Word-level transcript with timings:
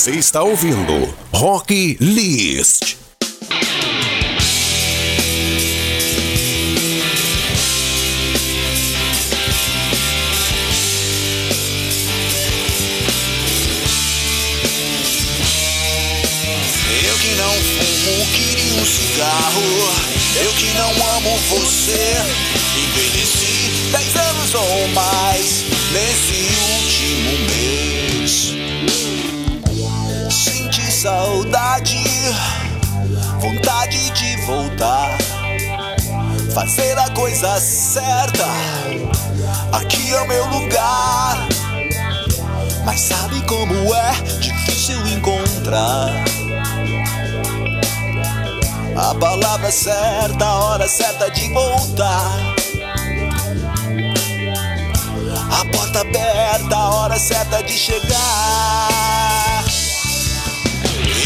Você 0.00 0.12
está 0.12 0.42
ouvindo 0.42 1.14
Rock 1.30 1.98
List. 2.00 2.96
Eu 17.04 17.18
que 17.18 17.34
não 17.34 17.52
fumo, 17.52 18.26
queria 18.32 18.80
um 18.80 18.86
cigarro. 18.86 19.62
Eu 20.42 20.50
que 20.54 20.72
não 20.78 20.90
amo 21.14 21.36
você. 21.50 22.49
Fazer 36.54 36.98
a 36.98 37.08
coisa 37.10 37.60
certa. 37.60 38.44
Aqui 39.72 40.12
é 40.12 40.20
o 40.20 40.28
meu 40.28 40.46
lugar. 40.46 41.48
Mas 42.84 43.00
sabe 43.00 43.40
como 43.46 43.94
é 43.94 44.12
difícil 44.40 45.06
encontrar 45.06 46.10
a 48.96 49.14
palavra 49.14 49.70
certa, 49.70 50.44
a 50.44 50.64
hora 50.64 50.88
certa 50.88 51.30
de 51.30 51.48
voltar. 51.52 52.54
A 55.52 55.64
porta 55.72 56.00
aberta, 56.00 56.76
a 56.76 56.94
hora 56.94 57.18
certa 57.18 57.62
de 57.62 57.72
chegar. 57.72 59.64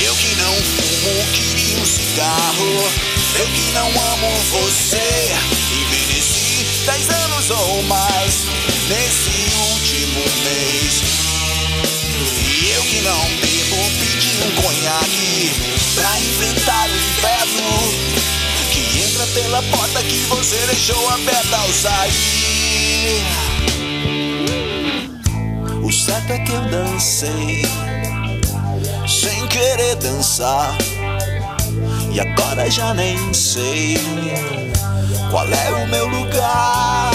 Eu 0.04 0.14
que 0.14 0.34
não 0.36 0.54
fumo, 0.54 1.32
queria 1.32 1.78
um 1.78 1.86
cigarro. 1.86 3.13
Eu 3.36 3.46
que 3.46 3.72
não 3.72 3.88
amo 3.88 4.28
você. 4.50 5.34
Envelheci 5.72 6.64
dez 6.86 7.10
anos 7.10 7.50
ou 7.50 7.82
mais 7.82 8.46
nesse 8.88 9.54
último 9.72 10.22
mês. 10.44 11.02
E 12.62 12.70
eu 12.70 12.82
que 12.84 13.00
não 13.00 13.20
bebo, 13.40 13.76
pedi 13.98 14.36
um 14.46 14.62
conhaque 14.62 15.50
pra 15.94 16.20
enfrentar 16.20 16.88
o 16.88 16.96
inverno 16.96 18.14
que 18.72 19.00
entra 19.00 19.26
pela 19.26 19.62
porta 19.64 20.02
que 20.02 20.18
você 20.28 20.56
deixou 20.66 21.08
aberta 21.10 21.56
ao 21.56 21.68
sair. 21.72 23.22
O 25.82 25.92
certo 25.92 26.32
é 26.32 26.38
que 26.38 26.52
eu 26.52 26.60
dancei 26.70 27.62
sem 29.06 29.46
querer 29.48 29.96
dançar. 29.96 30.76
E 32.14 32.20
agora 32.20 32.70
já 32.70 32.94
nem 32.94 33.34
sei 33.34 33.98
qual 35.32 35.48
é 35.48 35.70
o 35.72 35.88
meu 35.88 36.06
lugar. 36.06 37.10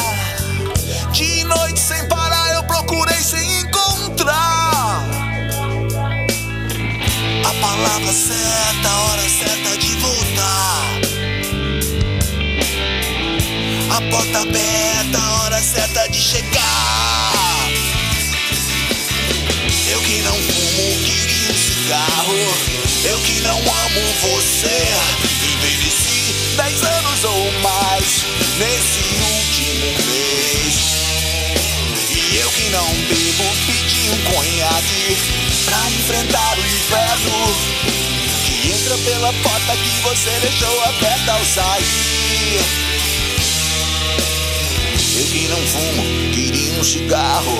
De 1.13 1.45
noite 1.45 1.79
sem 1.79 2.05
parar 2.09 2.55
eu 2.55 2.63
procurei 2.63 3.15
sem 3.15 3.61
encontrar 3.61 5.07
a 7.45 7.53
palavra 7.61 8.11
certa, 8.11 8.89
a 8.89 9.01
hora 9.03 9.29
certa 9.29 9.77
de 9.77 9.95
voltar. 9.95 10.83
A 13.95 14.01
porta 14.11 14.39
aberta, 14.41 14.78
nesse 28.59 28.99
último 28.99 29.85
mês. 30.05 30.75
E 32.11 32.37
eu 32.37 32.49
que 32.51 32.69
não 32.69 32.93
bebo, 33.07 33.43
pedi 33.65 34.09
um 34.09 34.33
conhaque 34.33 35.17
pra 35.65 35.89
enfrentar 35.91 36.57
o 36.57 36.65
inferno 36.65 37.55
que 38.45 38.71
entra 38.71 38.97
pela 38.97 39.33
porta 39.33 39.77
que 39.77 39.89
você 40.01 40.29
deixou 40.41 40.83
aberta 40.83 41.31
ao 41.31 41.45
sair. 41.45 42.59
Eu 45.15 45.25
que 45.25 45.47
não 45.47 45.67
fumo, 45.67 46.03
queria 46.33 46.79
um 46.79 46.83
cigarro. 46.83 47.57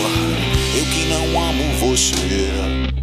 Eu 0.76 0.86
que 0.86 1.06
não 1.06 1.50
amo 1.50 1.64
você. 1.78 2.99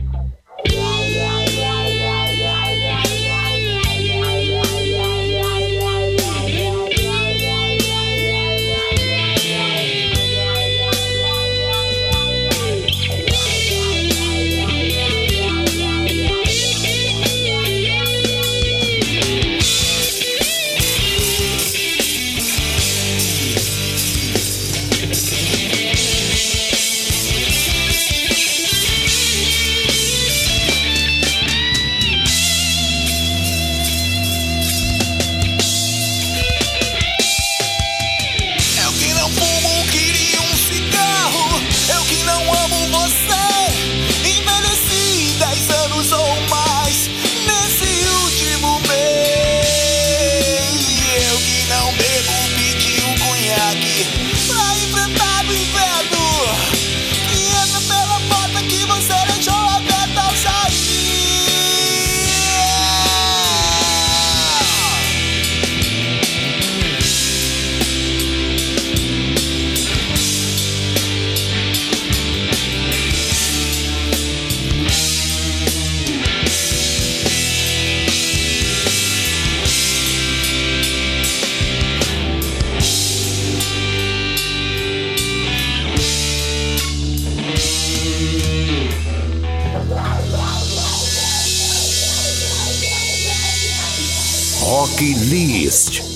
Rock 94.67 95.01
List. 95.01 96.16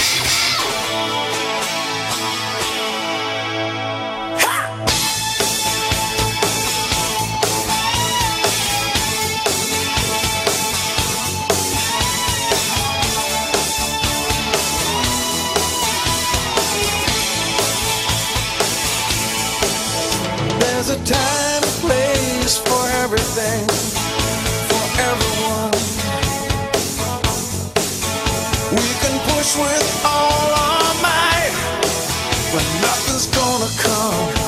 There's 20.61 20.89
a 20.91 20.99
time 21.05 21.63
and 21.63 21.75
place 21.81 22.57
for 22.57 22.83
everything, 23.03 23.65
for 24.69 24.85
everyone. 25.09 25.73
We 28.77 28.89
can 29.01 29.15
push 29.29 29.57
with 29.57 30.05
all 30.05 30.49
our 30.67 30.93
might, 31.01 31.55
but 32.53 32.65
nothing's 32.85 33.27
gonna 33.27 33.71
come. 33.81 34.40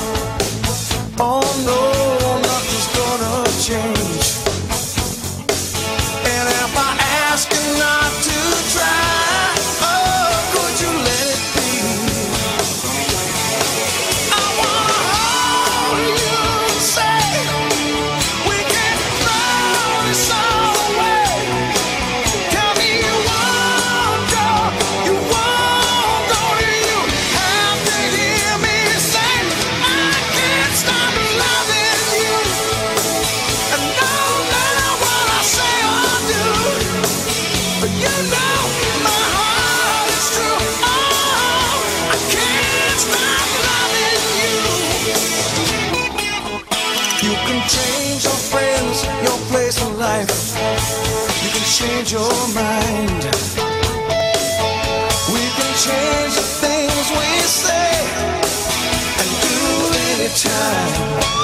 time. 60.36 61.43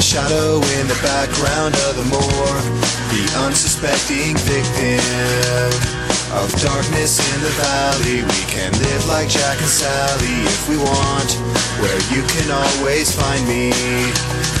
The 0.00 0.06
shadow 0.06 0.56
in 0.80 0.88
the 0.88 0.98
background 1.04 1.76
of 1.84 1.92
the 1.92 2.06
moor 2.08 2.48
the 3.12 3.20
unsuspecting 3.44 4.32
victim 4.48 5.68
of 6.40 6.48
darkness 6.56 7.20
in 7.20 7.38
the 7.44 7.52
valley. 7.60 8.24
We 8.24 8.42
can 8.48 8.72
live 8.80 9.04
like 9.12 9.28
Jack 9.28 9.60
and 9.60 9.68
Sally 9.68 10.40
if 10.48 10.68
we 10.70 10.78
want, 10.78 11.30
where 11.84 12.00
you 12.16 12.24
can 12.32 12.48
always 12.48 13.12
find 13.12 13.44
me, 13.44 13.76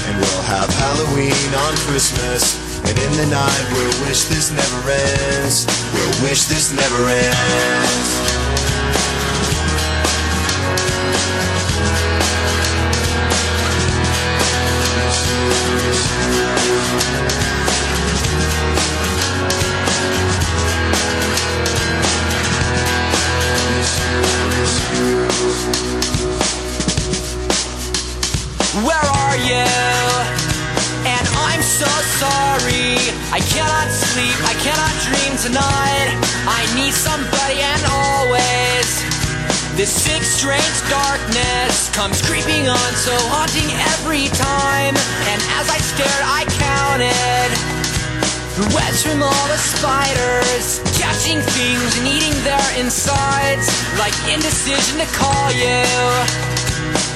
and 0.04 0.20
we'll 0.20 0.44
have 0.44 0.68
Halloween 0.68 1.48
on 1.64 1.72
Christmas. 1.88 2.60
And 2.84 2.98
in 2.98 3.12
the 3.16 3.28
night, 3.32 3.64
we'll 3.72 3.96
wish 4.04 4.28
this 4.28 4.52
never 4.52 4.90
ends. 4.92 5.64
We'll 5.94 6.28
wish 6.28 6.52
this 6.52 6.68
never 6.76 7.08
ends. 7.08 8.29
I 33.40 33.42
cannot 33.48 33.88
sleep, 33.88 34.36
I 34.44 34.52
cannot 34.60 34.92
dream 35.00 35.32
tonight. 35.40 36.12
I 36.44 36.60
need 36.76 36.92
somebody 36.92 37.56
and 37.64 37.82
always. 37.88 38.88
This 39.80 39.88
sick, 39.88 40.20
strange 40.20 40.76
darkness 40.92 41.88
comes 41.96 42.20
creeping 42.20 42.68
on, 42.68 42.90
so 43.00 43.16
haunting 43.32 43.64
every 43.96 44.28
time. 44.36 44.92
And 45.24 45.40
as 45.56 45.72
I 45.72 45.80
stared, 45.80 46.20
I 46.20 46.44
counted 46.52 47.48
the 48.60 48.66
webs 48.76 49.00
from 49.08 49.24
all 49.24 49.46
the 49.48 49.56
spiders, 49.56 50.84
catching 51.00 51.40
things 51.40 51.96
and 51.96 52.12
eating 52.12 52.36
their 52.44 52.68
insides, 52.76 53.72
like 53.96 54.12
indecision 54.28 55.00
to 55.00 55.08
call 55.16 55.48
you 55.56 55.80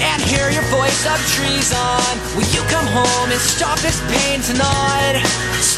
and 0.01 0.25
hear 0.25 0.49
your 0.49 0.65
voice 0.73 1.05
of 1.05 1.21
treason. 1.37 2.17
Will 2.33 2.49
you 2.49 2.65
come 2.73 2.89
home 2.89 3.29
and 3.29 3.41
stop 3.45 3.77
this 3.85 4.01
pain 4.09 4.41
tonight? 4.41 5.21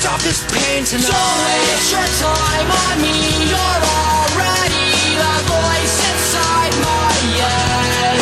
Stop 0.06 0.20
this 0.20 0.44
pain 0.52 0.84
tonight. 0.84 1.02
Don't 1.02 1.38
waste 1.50 1.90
your 1.90 2.06
time 2.22 2.70
on 2.70 3.02
me. 3.02 3.42
You're 3.50 3.58
already 3.58 4.86
the 5.18 5.34
voice 5.50 5.98
inside 6.10 6.74
my 6.78 7.10
head. 7.34 8.18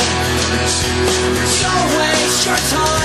Don't 1.61 1.91
waste 2.01 2.47
your 2.47 2.57
time 2.57 3.04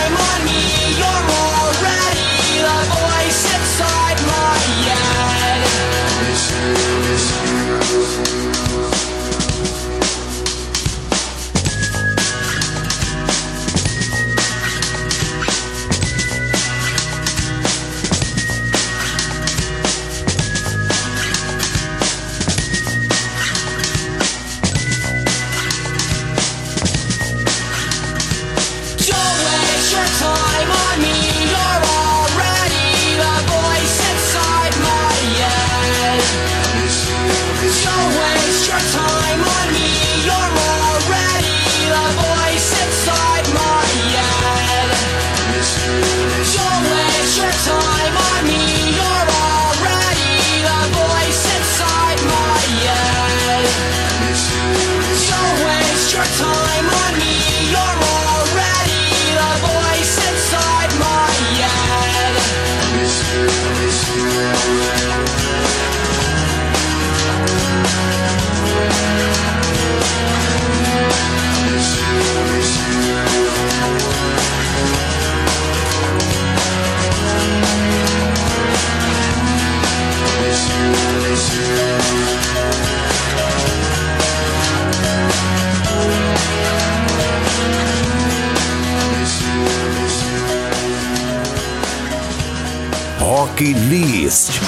Bucky 93.60 93.74
Least. 93.74 94.62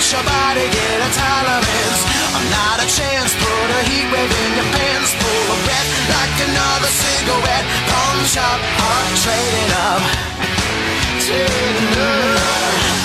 Let 0.00 0.16
your 0.16 0.24
body 0.24 0.64
get 0.64 0.96
a 0.96 1.10
tolerance. 1.12 2.00
I'm 2.32 2.48
not 2.48 2.80
a 2.80 2.88
chance. 2.88 3.36
Put 3.36 3.68
a 3.68 3.80
heat 3.84 4.08
wave 4.08 4.32
in 4.32 4.50
your 4.56 4.64
pants. 4.72 5.12
Pull 5.12 5.44
a 5.52 5.58
breath 5.60 5.92
like 6.08 6.36
another 6.40 6.88
cigarette. 6.88 7.68
Palm 7.84 8.24
shop, 8.24 8.64
heart 8.80 9.12
trading 9.20 9.70
up. 9.92 10.00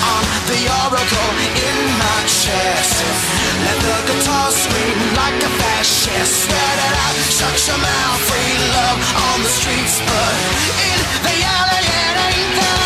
I'm 0.08 0.24
the 0.48 0.60
oracle 0.88 1.32
in 1.68 1.76
my 2.00 2.18
chest. 2.32 3.04
Let 3.60 3.76
the 3.76 3.96
guitar 4.08 4.48
scream 4.56 4.96
like 5.20 5.36
a 5.44 5.52
fascist. 5.52 6.48
Sweat 6.48 6.78
it 6.80 6.94
out, 6.96 7.16
shut 7.28 7.60
your 7.68 7.76
mouth. 7.76 8.20
Free 8.24 8.56
love 8.72 8.98
on 9.20 9.44
the 9.44 9.52
streets, 9.52 10.00
but 10.00 10.32
in 10.80 11.00
the 11.28 11.36
alley 11.44 11.84
it 11.84 12.16
ain't 12.24 12.52
that. 12.56 12.76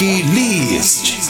Rock 0.00 0.24
List. 0.32 1.29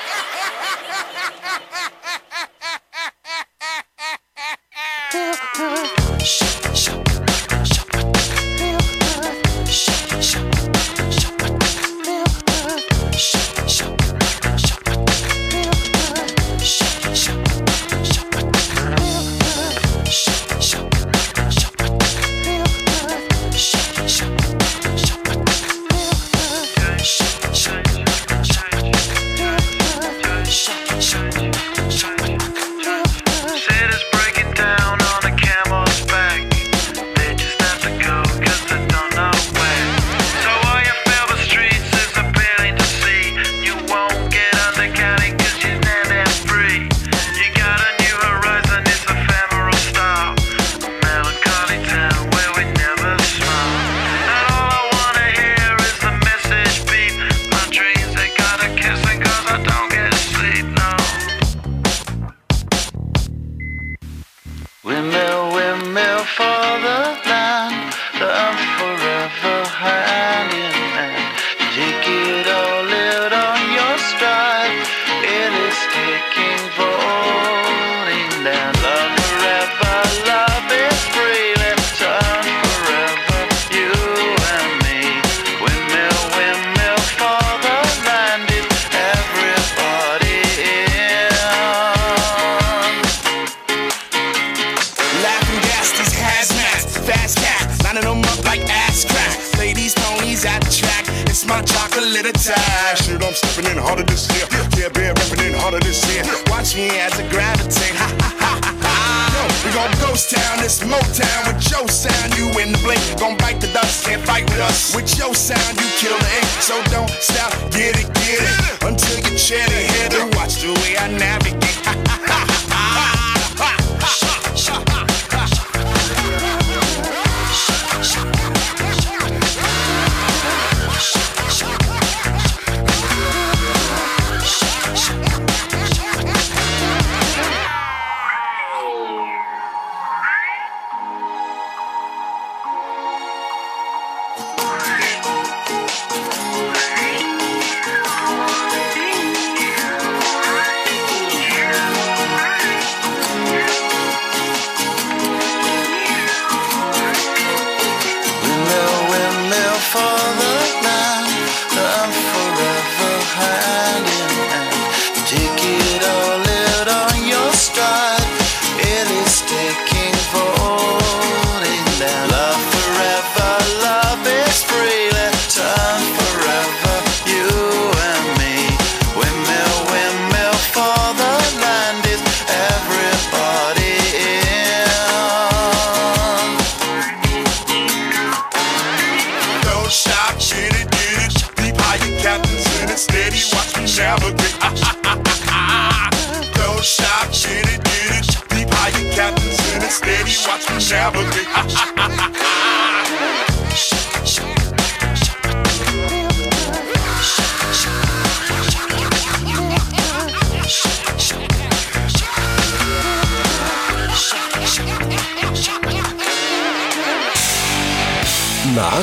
Motown 110.91 111.47
with 111.47 111.71
your 111.71 111.87
sound. 111.87 112.37
You 112.37 112.47
in 112.59 112.73
the 112.73 112.79
blink, 112.83 112.99
gon' 113.17 113.37
bite 113.37 113.61
the 113.61 113.67
dust, 113.67 114.05
can't 114.05 114.21
fight 114.23 114.43
with 114.49 114.59
us. 114.59 114.93
With 114.93 115.17
your 115.17 115.33
sound, 115.33 115.79
you 115.79 115.87
kill 115.97 116.17
the 116.19 116.31
ink. 116.35 116.51
So 116.59 116.75
don't 116.91 117.09
stop, 117.09 117.53
get 117.71 117.95
it, 117.95 118.13
get 118.13 118.43
it. 118.43 118.83
Until 118.83 119.17
you 119.23 119.37
chat 119.37 119.69
ahead 119.69 120.13
and 120.13 120.35
watch 120.35 120.61
the 120.61 120.73
way 120.83 120.97
I 120.97 121.07
navigate. 121.07 122.57